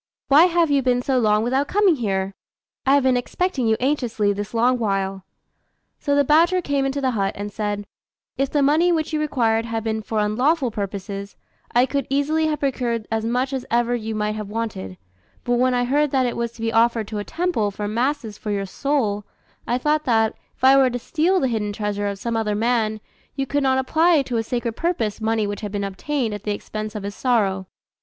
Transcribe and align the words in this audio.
Why 0.29 0.45
have 0.45 0.71
you 0.71 0.81
been 0.81 1.03
so 1.03 1.19
long 1.19 1.43
without 1.43 1.67
coming 1.67 1.97
here? 1.97 2.33
I 2.87 2.95
have 2.95 3.03
been 3.03 3.15
expecting 3.17 3.67
you 3.67 3.77
anxiously 3.79 4.33
this 4.33 4.55
long 4.55 4.79
while." 4.79 5.25
So 5.99 6.15
the 6.15 6.23
badger 6.23 6.59
came 6.59 6.87
into 6.87 7.01
the 7.01 7.11
hut, 7.11 7.35
and 7.37 7.51
said, 7.51 7.85
"If 8.35 8.49
the 8.49 8.63
money 8.63 8.91
which 8.91 9.13
you 9.13 9.19
required 9.19 9.65
had 9.65 9.83
been 9.83 10.01
for 10.01 10.17
unlawful 10.17 10.71
purposes, 10.71 11.35
I 11.73 11.85
could 11.85 12.07
easily 12.09 12.47
have 12.47 12.61
procured 12.61 13.07
as 13.11 13.23
much 13.25 13.53
as 13.53 13.63
ever 13.69 13.93
you 13.93 14.15
might 14.15 14.33
have 14.33 14.49
wanted; 14.49 14.97
but 15.43 15.57
when 15.59 15.75
I 15.75 15.83
heard 15.83 16.09
that 16.09 16.25
it 16.25 16.35
was 16.35 16.51
to 16.53 16.61
be 16.61 16.73
offered 16.73 17.07
to 17.09 17.19
a 17.19 17.23
temple 17.23 17.69
for 17.69 17.87
masses 17.87 18.39
for 18.39 18.49
your 18.49 18.65
soul, 18.65 19.23
I 19.67 19.77
thought 19.77 20.05
that, 20.05 20.35
if 20.57 20.63
I 20.63 20.77
were 20.77 20.89
to 20.89 20.97
steal 20.97 21.39
the 21.39 21.47
hidden 21.47 21.71
treasure 21.73 22.07
of 22.07 22.17
some 22.17 22.35
other 22.35 22.55
man, 22.55 23.01
you 23.35 23.45
could 23.45 23.61
not 23.61 23.77
apply 23.77 24.23
to 24.23 24.37
a 24.37 24.41
sacred 24.41 24.75
purpose 24.75 25.21
money 25.21 25.45
which 25.45 25.61
had 25.61 25.71
been 25.71 25.83
obtained 25.83 26.33
at 26.33 26.41
the 26.43 26.55
expense 26.55 26.95
of 26.95 27.03
his 27.03 27.13
sorrow. 27.13 27.67